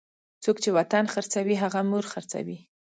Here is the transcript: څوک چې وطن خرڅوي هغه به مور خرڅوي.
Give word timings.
څوک 0.43 0.57
چې 0.63 0.69
وطن 0.77 1.03
خرڅوي 1.13 1.55
هغه 1.63 1.79
به 1.83 1.87
مور 1.91 2.05
خرڅوي. 2.13 2.57